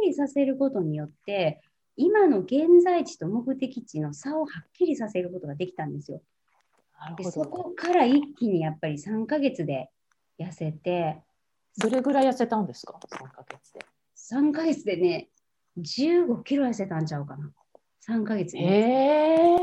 [0.02, 1.62] きりさせることによって、
[1.96, 6.22] 今の現在地と目的地の差をはっきりさせることができたんですよ。
[7.18, 7.42] でそ。
[7.42, 9.90] こから一気にやっぱり3ヶ月で
[10.40, 11.22] 痩せて、
[11.78, 13.80] どれぐらい痩せたんですか？3ヶ月で。
[14.16, 15.30] 3ヶ月でね、
[15.78, 17.52] 15キロ痩せたんちゃうかな。
[18.08, 19.58] 3ヶ月で、へえ。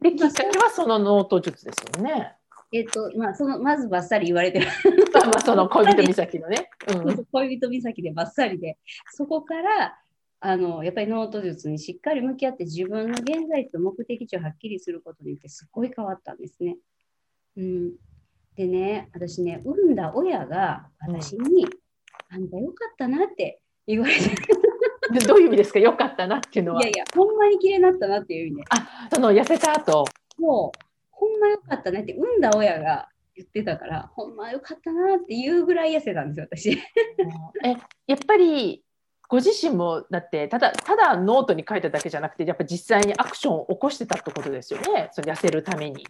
[0.00, 2.36] できっかけはそのノート術ですよね。
[2.72, 4.68] えっと、まあ、その、まずばっさり言われてる。
[5.12, 6.70] まあその恋人岬のね。
[6.88, 8.78] うん、恋人岬でばっさりで、
[9.12, 9.98] そこから、
[10.42, 16.78] あの、やっぱりノート術にしっかり向き合って自分の現在地と目的地をはっきりすることによってすごい変わったんですね。
[17.56, 17.92] うん。
[18.56, 21.66] でね、私ね、産んだ親が私に、
[22.30, 24.20] あんたよかったなって言われて、
[25.12, 26.80] で どういう意味ですかよかったなっていうのは？
[26.80, 28.64] いやいや、ほんまに綺麗になったなっていう意味で。
[28.70, 30.04] あその痩せた後
[30.38, 30.78] もう、
[31.10, 36.70] ほんまよかったねって、産んだ親が言ってたから、ほんまよかったなっていうぐらい痩せたんですよ、私。
[37.64, 37.76] え
[38.06, 38.82] やっぱり
[39.30, 46.06] ご自身もだってただただノートに書いただけじゃなくてやっぱ実際にアクションを起こしてたってことですよねその痩せるために。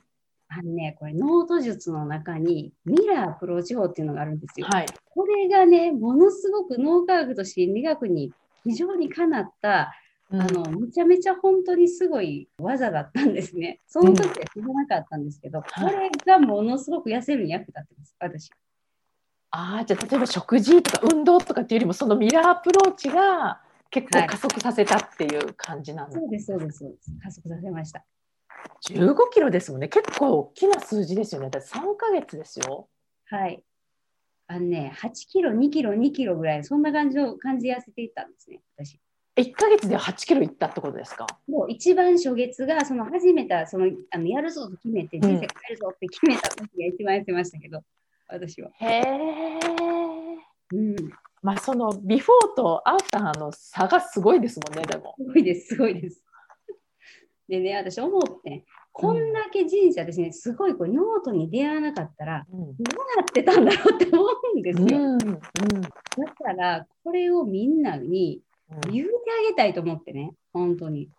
[0.53, 4.67] あのね、これ、ノート術の中にミラーアプローチ法っていうのがあるんですよ。
[4.69, 8.33] はい、これがね、ものすごく脳科学と心理学に
[8.65, 9.95] 非常にかなった、
[10.33, 13.81] うんあの、めちゃめちゃ本当にすごい技だったんですね。
[13.87, 18.51] その時は知らなかったんですけど、これがものすごく痩せるに役立ってます、私。
[19.53, 23.61] ああじゃあ例えば食事とか運動とかっていうよりもそのミラーアプローチが
[23.91, 27.11] 結構加速させたっていう感じなんだ、そうです、そうです、そうです。
[27.23, 28.05] 加速させました。
[28.89, 32.89] 15キロですもんね結構大きな数字ですよねだって3ヶ月ですよ。
[33.27, 33.63] はい。
[34.47, 38.99] あのね、8キロ、2キロ、2キロぐらい、そんな感じの感じで痩せていったんですね、私。
[39.37, 41.27] 1ヶ月で8キロいったってことですか？
[41.49, 47.83] もう一番初月が、その始めた、その、あのやるぞと決めて、人生変えるぞって決めた時が一番痩せましたけど、
[48.33, 48.71] 私は。
[48.75, 49.59] へえ。
[50.73, 50.97] うん。
[51.43, 55.15] まあそのビフォーとアフターの差がすごいですもんねでも。
[55.19, 56.25] すごいです、すごいです。
[57.49, 62.73] でね、私思って、こんだけ人生、私ね、すごいこれノートに出会わなかったら、うんどう
[63.17, 64.87] なってたんだろうって思うんですよ。
[64.87, 65.29] うんだ
[66.39, 69.13] から、これをみんなにうん言うて
[69.47, 71.11] あげたいと思ってね、本当に。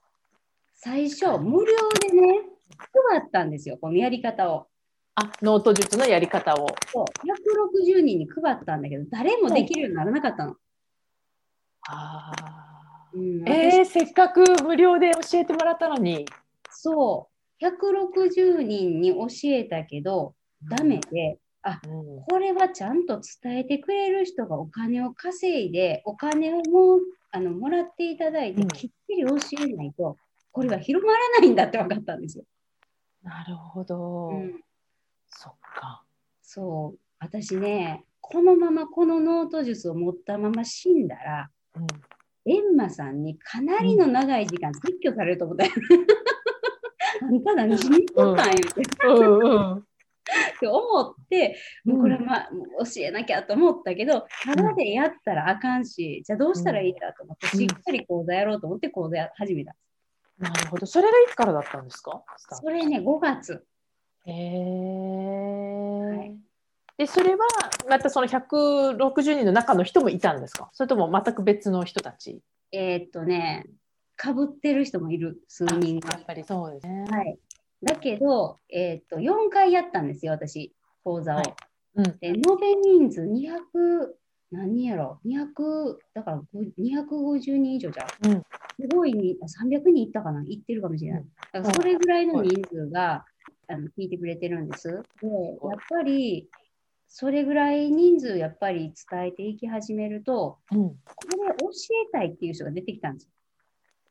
[0.74, 1.74] 最初、無料
[2.10, 2.40] でね、
[2.78, 4.68] 配ったんですよ、このやり方を。
[5.16, 6.68] あノート術のやり方を。
[6.92, 7.06] そう
[7.86, 10.56] 160人に配ったんだけど、誰もできるようにならなかったの。
[11.88, 12.32] あ
[13.14, 16.26] うん、ーえー、せっかく無料で教えてもらったのに。
[16.70, 17.30] そ
[17.62, 20.34] う、160人に教えたけど、
[20.70, 27.00] ダメで、あうんこれはちゃんと伝えてくれる人がお金を稼いで、お金をもう
[27.32, 30.18] あのもらっていただいてうん、きっちり教えないと、
[30.52, 32.46] これは広まらないんだって分かったんですよ。
[33.24, 34.30] なるほど。
[34.30, 34.62] うん、
[35.32, 36.04] そっか。
[36.42, 41.88] そう、私ね、このままこのノート術を持ったまま死んだら、うん
[42.44, 45.72] エンマさんにかなりの長い時間説教されると思ったよ。
[47.22, 48.82] あんた何しに行ったん言うて。
[48.82, 52.46] って思って、もうこれは、ま
[52.84, 59.76] 教えなきゃと思ったけど、ただでやったらあかんし、じゃあどうしたらいいかと思って、うんしっかり講座やろうと思って講座や始めた。
[60.40, 60.88] なるほど。
[60.88, 62.24] それがいつからだったんですか？
[62.60, 63.64] それね、5月。
[64.26, 66.38] へえ、はい
[66.98, 67.40] でそれは
[67.90, 70.70] またその160人の中の人もいたんですか？
[70.74, 72.42] それとも全く別の人たち？
[72.72, 73.66] えーっとね、
[74.16, 76.26] かぶってる人もいる、数人がやっ。
[76.28, 77.06] ぱりそうですね。
[77.10, 77.40] はい。
[77.82, 81.38] だけど、えーっと、4回やったんですよ、私、講座を。
[81.38, 81.56] はい
[81.96, 84.14] うんで、延べ人数200、
[84.52, 88.32] 何人やろ ?200、だからご250人以上じゃん。
[88.32, 88.44] うん
[88.80, 90.44] すごいに、あ300人いったかな？
[90.46, 91.26] 行ってるかもしれない。
[91.52, 93.26] だからそれぐらいの人数が、
[93.72, 94.88] あの聞いてくれてるんです。
[94.90, 95.02] で、やっ
[95.90, 96.50] ぱり、
[97.08, 100.96] それぐらい人数やっぱり伝えていき始めると、うんこ
[101.46, 101.70] れ教
[102.08, 103.32] えたいっていう人が出てきたんですよ。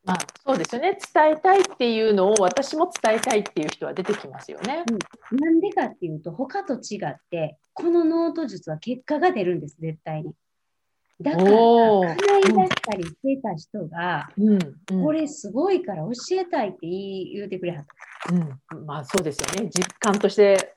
[0.04, 4.84] まあ、そうですよね伝えたいっていうのを私も伝えたいっていう人は出てきますよね。
[5.32, 10.34] なんでかっていうと、他と違って、このノート術は結果が出るんです、絶対に。
[11.20, 17.87] だから、おー叶い出したりしてた人が、うんうんこれすごいから教えたいって言い言うてくれはっ
[18.26, 18.35] た。
[18.35, 20.74] うん、まあそうですよね実感として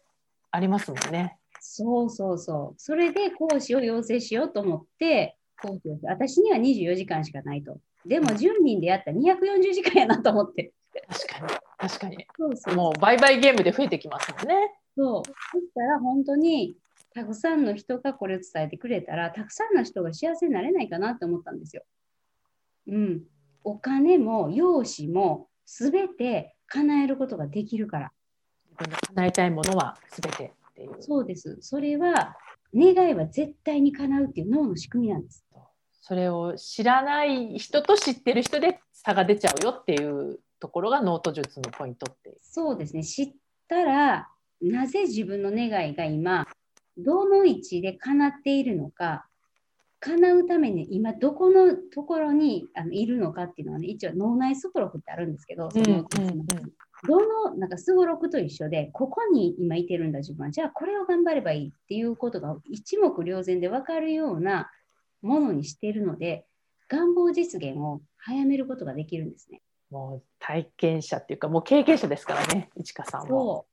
[0.51, 1.37] ありますもんね。
[1.59, 2.75] そうそうそう。
[2.77, 7.77] それで講師を養成しようと思って、講師を私には24時間しかないと。
[8.05, 10.73] でも10人でやったら240時間やなと思って。
[11.09, 14.73] 確かに確かにそうそうもう売買ゲームで増えてきますもんね。
[14.95, 15.23] そう。
[15.25, 16.75] そしたら本当に
[17.13, 21.83] たくさんの人がこれを伝えてくれたら、たくさんの人が幸せになれないかなって思ったんですよ。
[22.87, 23.23] うん。
[23.63, 28.11] お金も容姿もすべて叶えることができるから。
[29.15, 30.95] 叶えたいものは全てっていう。
[30.99, 31.57] そうです。
[31.61, 32.35] それは、
[32.75, 35.45] 願いは絶対に叶うっていう脳の仕組みなんです。
[36.01, 42.37] それを知らない人と知ってる人で差が出ちゃうよっていうところがノート術のポイントって。
[42.41, 43.03] そうですね。
[43.03, 43.33] 知っ
[43.69, 44.27] たら、
[44.61, 46.47] なぜ自分の願いが今、
[46.97, 49.27] どの位置で叶っているのか、
[49.99, 56.45] 叶うために今どこのところにあのいるのかっていうのはね、一応脳内すごろくってあるんですけど、そのうんうんうん
[57.05, 64.71] どのなんかすごろくと一緒で、ここに今いてるんだ自分は、じゃあこれを頑張ればいいっていうことが一目瞭然で分かるような
[65.21, 66.45] ものにしているので、
[66.87, 69.61] 願望実現を早めることができるんですね。
[69.91, 73.27] もう体験者っていうかもう経験者ですからね、いちかさんは。
[73.27, 73.65] そ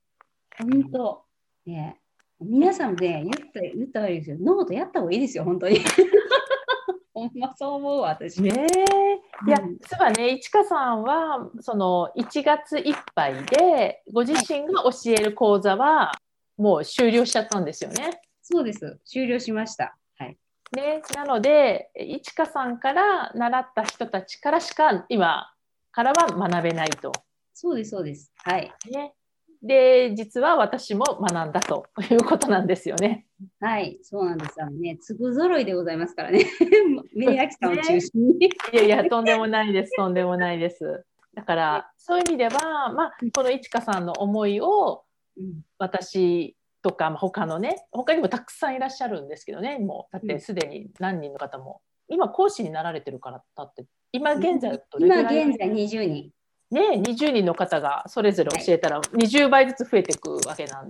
[0.59, 1.23] う、本当。
[1.65, 2.00] ね、
[2.41, 4.37] 皆さんね、言った言ったらいいですよ。
[4.39, 5.79] ノートやった方がいいですよ、本当に。
[7.13, 8.41] ほんまそう思うわ、私。
[8.41, 9.47] ねえ。
[9.47, 16.11] いやうん、実はね、いちかさんはその1月いっぱいでご自身が教える講座は
[16.57, 18.21] もう終了しちゃったんですよね。
[18.41, 18.99] そうです。
[19.05, 19.95] 終了しました。
[20.17, 20.37] はい。
[20.71, 25.53] ね、なので、いちかさんから習った人たちからしか今
[25.91, 27.11] からは学べないと。
[27.53, 28.31] そうです、そうです。
[28.37, 28.73] はい。
[28.89, 29.13] ね、
[29.61, 33.25] で、実は私も学んだということなんですよね。
[33.59, 34.61] はい、そうなんです。
[34.61, 36.45] あのね、粒揃いでございますからね。
[37.15, 38.47] メリヤキさんを中心に。
[38.47, 41.05] いやいや、とんでもないです、とんでもないです。
[41.33, 45.03] だから、そういう意味では、まあ、このいちかさんの思いを
[45.37, 56.31] うん私とか、まあ、他のね、他にもたくさんいらっしゃるんですけどね、もう、だってすでに何人の方も、今講師になられてるからだって、今現在今現在20人。
[56.71, 60.83] ね、20人の方がそれぞれ教えたら20倍ずつ増えていくわけな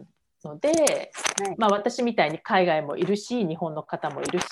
[0.44, 1.56] ので、はい。
[1.58, 4.46] まあ、私みたいに海外もいるし日本の方もいるし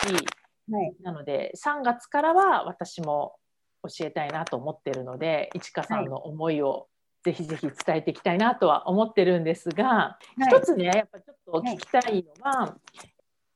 [0.72, 0.96] はい。
[1.02, 3.36] なので3月からは私も
[3.84, 6.88] 教えたいなと思ってるのでいちかさんの思いを
[7.24, 12.78] ぜひぜひ伝えていきたいなとは思ってるんですが、一つねやっぱちょっと聞きたいのは、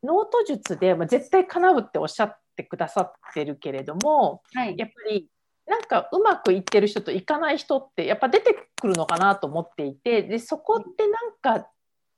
[0.03, 4.77] ノート術で、まあ、絶対叶うっておっしゃってくださってるけれどもはい。
[4.77, 5.27] やっぱり
[5.65, 11.67] なんかうまくいってる人といかない人ってやっぱ出てくるのかなと思っていてでそこってなんか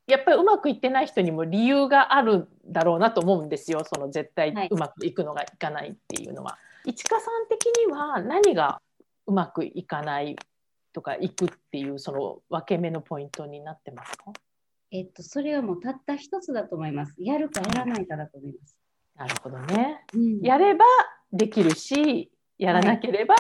[0.08, 6.58] やっぱりうまくいってない人にも理由があるんだろうなと思うんですよその絶対はいうまくいくのがいかないっていうのは。
[6.86, 8.79] 市川さん的には何が
[9.25, 10.36] うまくいかない
[10.93, 14.25] とかいくっていうその分け目のポイントになってますか？
[14.91, 17.15] えっと、それはもうたった一つだと思います。
[17.17, 18.77] やるかやらないかだと思います。
[19.15, 20.05] なるほどね。
[20.13, 20.86] うんやれば
[21.34, 23.36] できるしやらなければ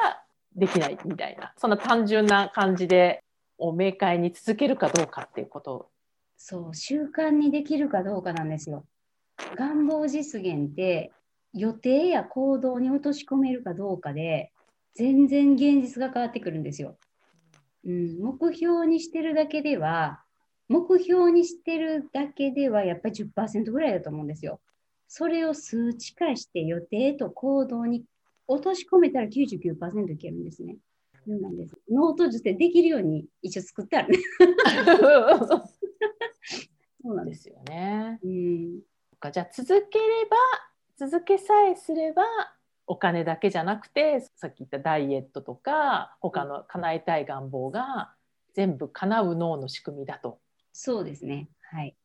[0.55, 3.23] できないみたいな、そんな単純な感じで
[3.57, 5.89] を明快に続けるかどうかっていうこと
[6.37, 8.85] そう、習慣にできるかどうかなんですよ。
[9.55, 11.11] 願望実現って
[11.53, 14.51] 予定や行動に落とし込めるかどうかで
[14.93, 16.97] 全然現実が変わってくるんですよ。
[17.85, 20.21] うん、目標にしてるだけでは、
[20.67, 24.59] 目標にしてるだけではやっぱり10%ぐらいだと思うんですよ。
[25.07, 28.03] それを数値化して予定と行動に
[28.47, 30.77] 落とし込めたら99%いけるんですね。
[31.25, 31.75] そうなんです。
[31.89, 34.19] ノート術でできるように一応作ってあるね。
[37.01, 37.43] そうなんでです。
[37.43, 38.19] すよね。
[38.23, 38.79] うん。
[39.31, 40.37] じゃあ続ければ
[40.97, 42.23] 続けさえすれば
[42.87, 48.13] お金だけじゃなくてさっき言ったダイエットとか他の叶えたい願望が
[48.53, 50.39] 全部叶う脳の仕組みだと。
[50.73, 51.49] そうですね。
[51.71, 51.95] はい。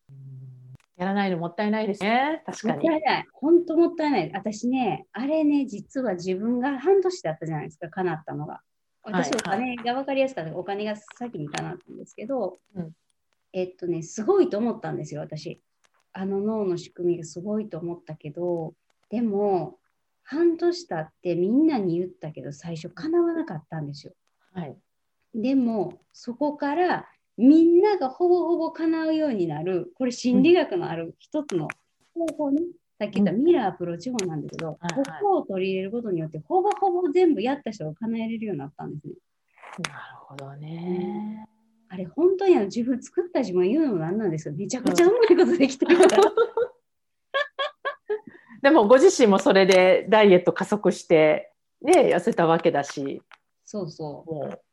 [1.01, 2.43] やらないのもったいないですね。
[2.45, 3.09] 確かにもった。
[3.09, 3.27] いない。
[3.33, 4.31] 本当もったいない。
[4.35, 8.61] 私ね、あれね、実は自分が半年だったじゃないですか、叶ったのが。
[9.03, 12.93] 私、はいお金が分かりやすかった、お金が先に叶ったんですけど、うん
[13.53, 15.63] えっとね、すごいと思ったんですよ、私。
[16.13, 18.75] あの脳の仕組みがすごいと思ったけど、
[19.09, 19.79] でも、
[20.23, 24.13] 半年経ってみんなに言ったけど、最初叶わなかったんですよ。
[24.53, 24.77] はい。
[25.35, 27.09] でもそこから
[27.41, 31.69] みんながほぼほぼ叶うようになるこれ心理学のある一つの
[32.15, 32.61] 方法ね、
[32.99, 34.79] さっき言ったミラーアプローチ法なんだけど、こ
[35.23, 39.15] こを取り入れることによってほぼほぼ全部やった人が叶えれるようになったんですね。
[39.89, 41.47] なるほどね。
[41.89, 46.23] あれ本当にあの自分作った自分が言うのもなんなんですけどめちゃくちゃうまいことできてるから。
[48.61, 53.23] でもご自身もそれでダイエット加速してね痩せたわけだし
[53.65, 54.70] そうそう。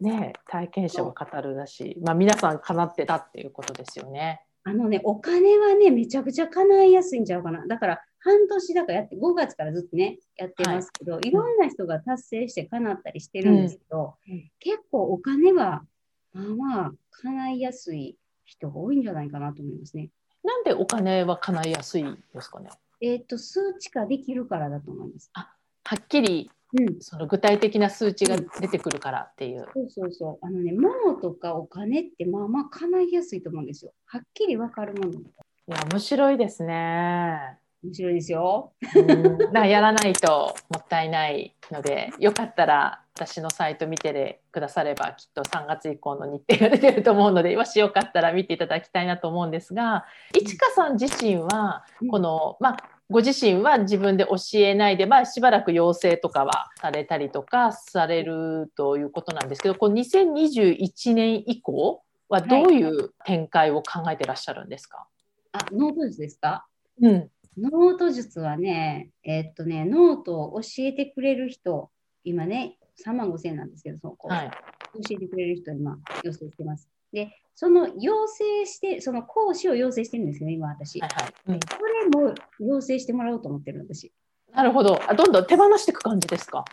[0.00, 4.42] ね体験者は語るだし、まあ皆さん叶ってたっていうことですよね。
[4.66, 7.66] あのね、お金はね、めちゃくちゃ叶いやすいんちゃうかな。
[7.66, 15.84] だから、半年だからやって、5月からずっとね、やってますけど、い、ろんな人が達成して叶ったりしてるんですけど、うんうん結構お金は、
[16.32, 20.08] まあまあ、叶いやすい人が多いんじゃないかなと思いますね。
[20.42, 22.70] なんでお金は叶いやすいですかね？
[23.02, 25.30] えっ、と、数値化できるからだと思います。
[25.34, 25.50] は
[25.94, 26.63] っきりうん。
[27.00, 29.66] その具体的な数値が出てくるからっていう。
[29.74, 30.46] そうそうそう。
[30.46, 33.92] あのね、物とかお金って、まあまあ、叶いやすいと思うんですよ。
[34.06, 35.20] はっきりわかるもの。
[35.20, 35.22] い
[35.66, 37.58] や面白いですね。
[37.84, 38.72] 面白いですよ。
[38.94, 52.76] うん、なやらないともったいないのでよかったら私のサイト見てでくださればきっと3月以降の日程が出てると思うのでもしよかったら見ていただきたいなと思うんですがいちかさん自身はうんこの、まあ、
[53.10, 65.06] ご自身は自分で教えないで、まあ、しばらく養成とかはされたりとかされるということなんですけどこの2021年以降はどういう展開を考えてらっしゃるんですか、
[65.52, 66.66] あ、ノート術ですか？
[67.00, 67.30] うん。
[67.56, 71.90] ノート術はね、えっとね、ノートを教えてくれる人、
[72.24, 74.50] 今ね、3万5千円なんですけど、その子、はい。
[74.50, 76.88] 教えてくれる人、今、要請してます。
[77.12, 81.00] で、その要請して、その講師を要請してるんですよね、今私。
[81.00, 84.12] はいはいうんそれも要請してもらおうと思ってる私。
[84.52, 85.00] なるほど。
[85.08, 86.64] あどんどん手放していく感じですか？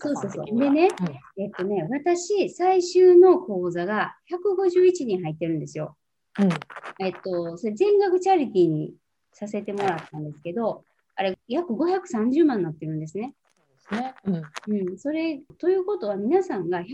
[0.00, 0.88] そうそうそうでね
[1.36, 5.96] うんえっとね、私、最終の講座が151人入ってるんですよ。
[6.40, 6.48] うん
[7.00, 8.94] えっと、それ全額チャリティーに
[9.32, 10.84] させてもらったんですけど、
[11.16, 13.34] あれ、約530万になってるんですね。
[13.70, 14.14] ですね。
[14.24, 14.36] うん
[14.88, 16.86] うん、それということは皆さんが150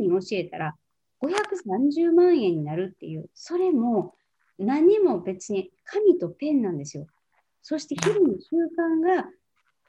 [0.00, 0.74] 人教えたら
[1.22, 4.14] 530万円になるっていう、それも
[4.58, 7.06] 何も別に紙とペンなんですよ。
[7.62, 9.28] そして日々の習慣が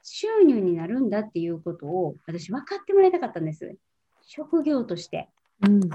[0.04, 3.76] 収入になるんだっていうことを私分かってもらいたかったんです。
[4.26, 5.30] 職業として。
[5.66, 5.90] うんうん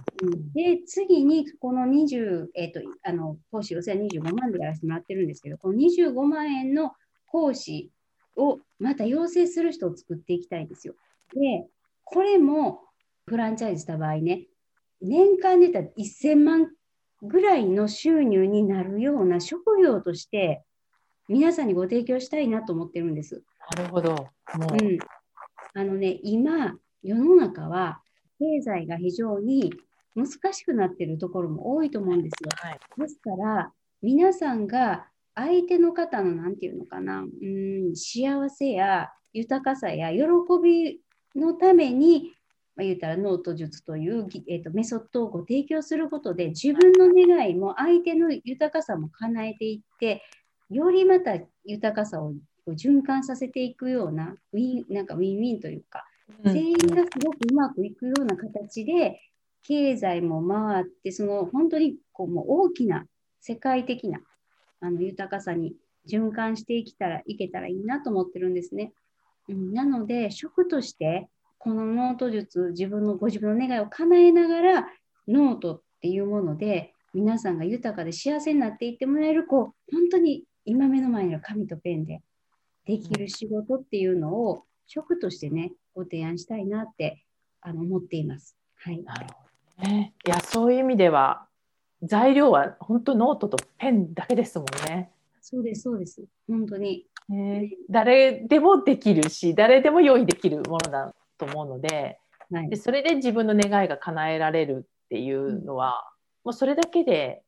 [0.55, 6.93] で、次にこの20、えっ、と、あの、講師、予算25万でやらせてもらってるんですけど、この25万円の
[7.27, 7.91] 講師
[8.37, 10.95] をまた養成する人を作っていきたいんですよ。
[11.35, 11.67] で、
[12.05, 12.83] これも
[13.27, 14.47] フランチャイズした場合ね、
[15.03, 16.71] 年間で言ったら1000万
[17.23, 20.63] ぐらいの収入になるような職業として、
[21.29, 23.43] 皆さんにご提供したいなと思ってるんです。
[23.77, 24.11] なるほど。
[24.13, 24.27] も
[24.81, 24.99] う、うん、
[25.75, 28.01] あのね、今、世の中は
[28.39, 29.73] 経済が非常に
[30.15, 32.51] 難しくなっているところも多いと思うんですよ。
[32.55, 32.81] はい。
[32.99, 40.23] ですから、皆さんが相手の方の、なんていうのかな、うん、幸せや豊かさや喜
[40.63, 41.01] び
[41.35, 42.35] のために、
[42.75, 50.23] まあ、言うたらノート術という、ぎえー、とメソッドをご提供することで、自分の願いも相手の豊かさも叶えていって、
[50.71, 52.33] よりまた豊かさを
[52.69, 56.05] 循環させていくようなウィン、なんかウィンウィンというか、
[56.45, 59.21] うん全員がすごくうまくいくような形で、
[59.65, 63.07] 経済も回って、その本当にこうもう大きな
[63.41, 64.21] 世界的な
[64.81, 65.75] あの豊かさに
[66.09, 68.93] 循環していけたらいけたらいいなと思ってるんですね。
[69.49, 71.29] うん、なので、職として、
[71.63, 74.89] このノート術、自分のご自分の願いを叶えながら、
[75.29, 82.21] ノートっていうもので、皆さんが豊かで幸せになっていってもらえる、こう、本当に今目の前の紙とペンで
[82.85, 87.25] できる仕事っていうのを、職としてね、ご提案したいなって
[87.61, 88.57] あの思っています。
[88.75, 89.01] はい。
[89.05, 90.15] なるほどね。
[90.27, 91.47] いや、そういう意味では、
[92.03, 95.13] 材料は本当ノートとペンだけですもんね。
[95.41, 96.25] そうです、そうです。
[96.49, 97.07] 本当に。
[97.29, 101.15] ね、誰でもできるし誰でも用意できるものだ
[101.47, 102.19] と思うので
[102.53, 102.69] はい。
[102.69, 106.05] でそれで自分の願いが叶えられるっていうのは、
[106.45, 107.43] もうそれだけで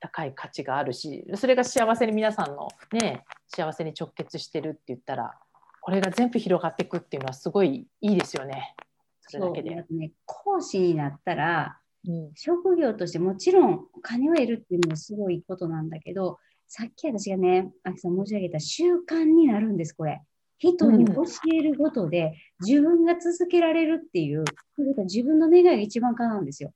[0.00, 5.34] 高い価値があるしそれが幸せに皆さんのね幸せに直結してるって言ったら
[5.82, 8.74] これが全部広がっていくっていうのはすごいいいですよね。
[9.22, 9.84] それだけで。
[9.90, 12.32] ね、講師になったらうん。
[12.34, 20.22] 職業としてもちろんお金を得るっていうのもすごいことなんだけどさっき私がね、あきさん申し上げた習慣になるんです、これ。
[20.60, 24.44] 人に教えることで自分が続けられるっていう、
[24.76, 26.72] それが自分の願いが一番叶うんですよ。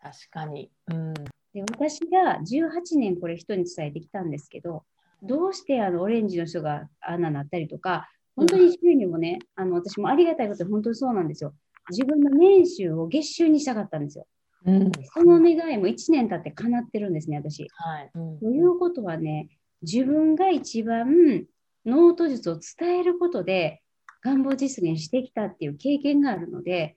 [0.00, 1.14] 確かに、うん
[1.52, 4.84] で私が18年これ人に伝えてきたんですけど、
[5.20, 11.52] どうしてあのオレンジの人があんななったりとか、本当に収入もね、あの私もありがたいことで本当にそうなんですよ。
[11.90, 14.26] 自分の年収を月収にしたかったんですよ。
[14.64, 17.66] うんその願いも1年経って叶ってるんですね、私。
[17.72, 19.48] はいうんということはね、
[19.82, 21.46] 自分が一番
[21.86, 23.82] ノート術を伝えることで
[24.22, 26.96] 願望実現してきたっていう経験があるので、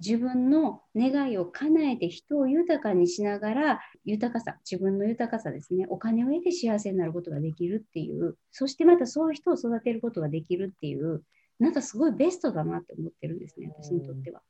[0.00, 11.22] 自分の願いを叶えて人を豊かにしながら、豊かさ、自分の豊かさですね、お金を得て幸せになることができるっていう、そしてまたそういう人を育てることができるっていう、
[11.58, 14.42] なんかすごいベストだなって思ってるんですね、私にとっては。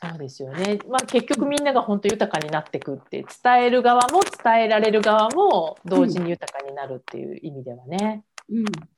[0.00, 8.24] そうですよね、まあ、結局みんなが本当豊かになっていくって伝える側も伝えられる側も同時に豊かになるっていう意味ではね。
[8.24, 8.33] うん、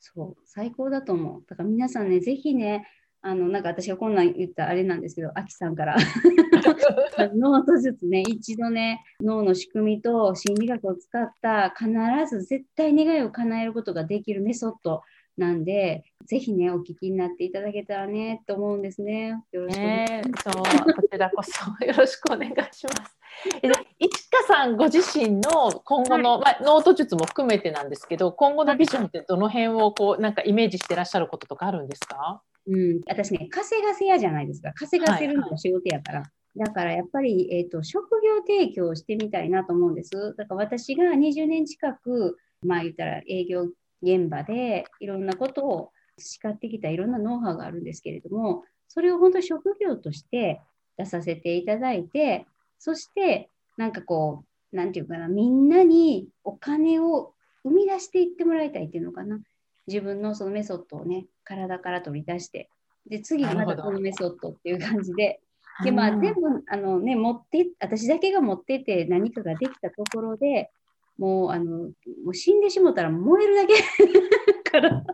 [0.00, 1.44] そう、最高だと思う。
[1.48, 2.86] だから皆さんね、ぜひね、
[3.22, 5.96] あの、なんか私がこんなん言ったらあれなんですけど、アキさんから
[7.34, 11.90] ノート術ね、一度ね、脳の仕組みと心理学を使った必
[12.28, 15.02] ず絶対願いを叶えることができるメソッド
[15.36, 19.34] なんで、ぜひね、お聞きになっていただけたらね、と思うんですね。
[19.52, 20.54] よろしくお願いしねそう
[20.94, 23.18] こちらこそよろしくお願いします。
[23.62, 32.42] えでいちかさんご自身の今後の、まあ、ノート術も含めてなんですけど今後のビジョンってどの辺をこうなんかイメージしてらっしゃることとかあるんですか？
[32.66, 34.72] うん、私ね、稼がせ屋じゃないですか。
[34.72, 36.22] 稼がせるのはいはが仕事やから。
[36.56, 40.10] だからやっぱり、えーと、職業提供をしてみたいなと思うんです。
[40.36, 43.68] だから私が20年近く、まあ言ったら営業
[44.02, 50.60] 現場でいろんなことを叱ってきたいろんなノウハウがあるんですけれども、それを本当職業として
[50.96, 52.46] 出させていただいて、
[52.78, 57.32] そしてなんかこう、なんていうかな、みんなにお金を
[57.64, 59.40] 生み出していってもらいたいっていうのかな。
[59.86, 62.68] 自分のそのメソッドをね、体から取り出して、
[63.08, 65.40] で、次またこのメソッドっていう感じで、
[65.84, 70.70] で、まあ、全部、あのね、持って、私だけが持ってて何かができたところで、
[71.18, 71.92] もう、あの、も
[72.28, 73.74] う死んでしもたら燃えるだけ
[74.70, 75.04] から。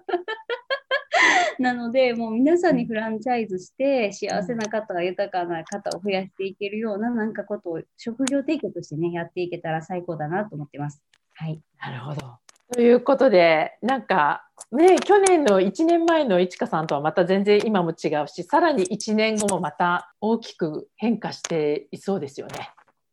[1.59, 11.03] なので、もう皆さんにフランチャイズして、幸せな方、豊かな方を増やしていけるような、なんかことを職業提供としてね、やっていけたら最高だなと思ってます。
[11.35, 11.61] はい。
[11.79, 12.43] なるほど。
[12.73, 22.71] ということでなんかね去年の1年前のいちかさんとはまた全然今も違うしさらに1年後もまた大きく変化していそうですよね。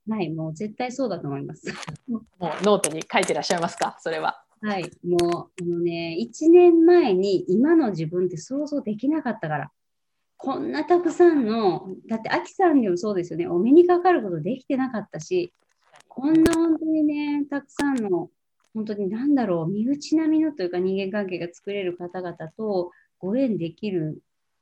[0.10, 1.68] はい、もう絶対そうだと思います。
[2.08, 3.98] もうノートに書いてらっしゃいますか？
[4.02, 4.44] それは。
[4.62, 9.72] はい、もう、あのね、1年前に今の自分って想像できなかったから、
[10.36, 15.54] こんなたくさんの、だって、アキさんにもそうですよね、お目にかかることできてなかったし、
[16.08, 18.30] こんな本当にね、たくさんの、
[18.74, 24.20] 本当に何だろう、身内並みのというか人間関係が作れる方々とご縁できる、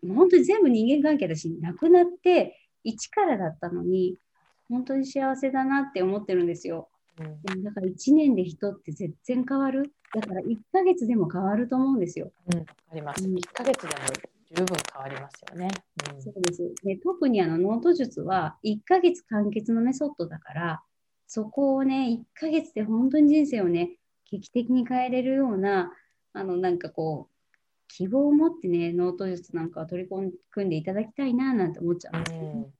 [0.07, 4.17] 本当に全部人間関係だし、なくなって、一からだったのに、
[4.69, 6.89] 本当に幸せだなって思ってるんですよ。
[7.19, 9.91] うんうんだから1年で人って全然変わる？
[10.13, 12.31] だから1ヶ月でも変わると思うんですよ。
[12.53, 13.23] うん、わかります。
[13.25, 13.93] うん1ヶ月でも
[14.55, 15.67] 十分変わりますよね。
[16.15, 16.75] うんそうです。
[16.83, 20.83] で特にあのノート術は1ヶ月完結のメソッドだから、
[21.27, 23.97] そこをね、1ヶ月で本当に人生をね、
[24.31, 25.91] 劇的に変えれるような、
[26.33, 27.57] あの、なんかこう、
[27.89, 30.31] 希望を持ってね、ノート術なんかは取り込
[30.65, 32.71] んでいただきたいななんて思っちゃうんですけど、うんはい、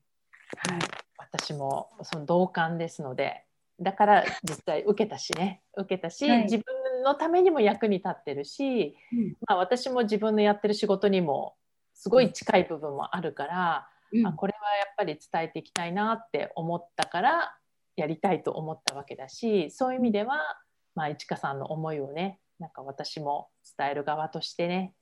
[1.32, 3.44] 私もその同感ですので
[3.80, 6.44] だから実際受けたしね受けたし、はい。
[6.44, 6.66] 自分
[7.04, 9.36] のためにも役に立ってるし、うん。
[9.48, 11.56] まあ、私も自分のやってる仕事にも
[11.94, 14.28] すごい近い部分もあるから、うん。
[14.28, 17.56] あこれはやっぱり伝えていきたいなって思ったから
[17.96, 20.38] やりたいと思ったわけだしそういう意味では、
[20.96, 24.94] まあ、いちかさんの思いをねなんか私も伝える側としてね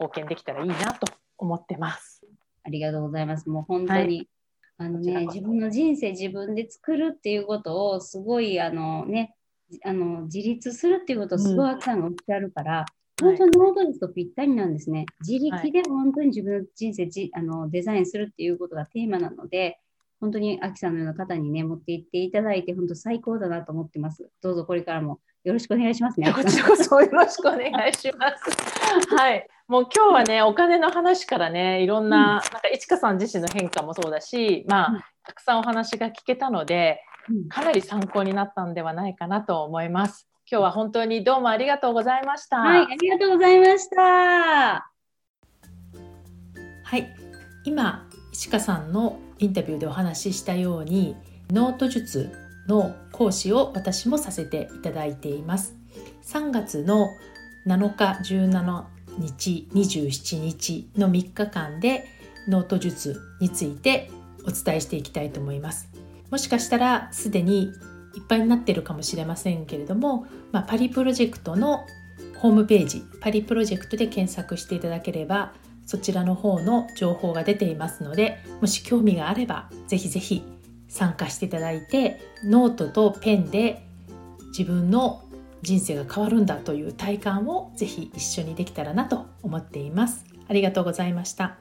[0.00, 2.24] 貢献できたらいいなと思ってます。
[2.64, 3.48] ありがとうございます。
[3.48, 4.28] もう本当に、
[4.76, 9.34] あのね、自分の人生自分で作るっていうことをすごいあのね、
[9.84, 12.84] あの自立するっていうことをすごいアキさんがおっしゃるから、
[13.20, 15.06] 本当にノート術とぴったりなんですね。
[15.26, 19.78] 自力で本当に自分の人生じあのデザインするっていうことがテーマなので、
[20.20, 24.28] 本当にアキさんのような方にね、持っていっていただいて、本当最高だなと思ってます。
[24.42, 26.32] どうぞこれからもよろしくお願いしますね。
[26.34, 28.50] こちらこそよろしくお願いします。
[29.14, 29.46] はい。
[29.66, 37.00] もう今日はね、お金の話からね、いろんな、うん、なんか、いちかさん自身の変化もそうだし、まあ、うん、たくさんお話が聞けたので、
[37.48, 40.28] かなり参考になったんではないかなと思います。
[40.50, 42.58] 今日は本当にどうもありがとうございました。
[42.58, 44.90] はい、ありがとうございました。
[46.82, 47.16] はい、
[47.64, 51.16] 今、いちかさんのインタビューでお話ししたように、
[51.50, 52.30] ノート術
[52.68, 55.74] の講師を私もさせていただいています。
[56.26, 57.08] 3月の
[57.66, 62.06] 7日、17日、27日の3日間で
[62.48, 64.10] ノート術について
[64.46, 65.88] お伝えしていきたいと思います。
[66.30, 67.72] もしかしたらすでに
[68.14, 71.86] いっぱいになってるかもしれませんけれども、まあ、パリプロジェクトの
[72.38, 75.52] ホームページパリプロジェクトで検索していただければ
[75.86, 80.42] そちらの方の情報が出ていますのでもし興味があればぜひぜひ
[80.88, 83.86] 参加していただいてノートとペンで
[84.56, 85.23] 自分の
[85.64, 90.24] 人生が変わるんだという体感をぜひ一緒にできたらなと思っています。
[90.46, 91.56] ありがとうございました。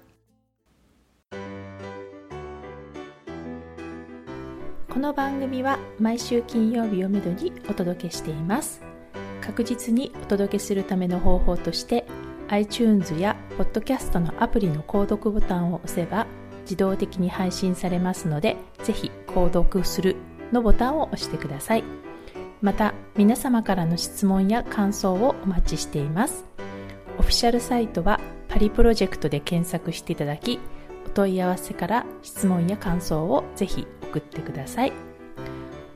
[4.93, 8.79] この番組は毎週金曜日をめどにお届けしています
[9.41, 12.05] 確実にお届けするための方法として
[12.49, 16.27] iTunes や Podcast のアプリの購読ボタンを押せば
[16.61, 20.15] 自動的に配信されますのでぜひ購読する
[20.51, 21.83] のボタンを押してください
[22.63, 26.45] また皆様からの質問や感想をお待ちしています
[27.19, 30.59] オフィシャルサイトはパリプロジェクトで検索していただき
[31.05, 34.93] お問い合わせから質問や感想をぜひ送ってください。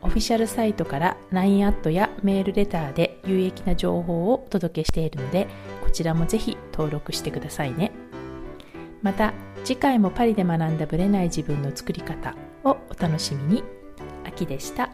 [0.02, 5.48] オフィシャルサイトから LINE アットやメールレターで有益な情報をお届けしているので、
[5.84, 7.92] こちらもぜひ登録してくださいね。
[9.02, 13.64] また、次回もパリで学んだブレない自分の作り方をお楽しみに。
[14.26, 14.90] 秋でした。